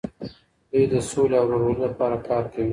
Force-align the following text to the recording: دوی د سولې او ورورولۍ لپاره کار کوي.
دوی 0.69 0.85
د 0.93 0.95
سولې 1.09 1.35
او 1.39 1.45
ورورولۍ 1.47 1.81
لپاره 1.87 2.15
کار 2.27 2.43
کوي. 2.53 2.69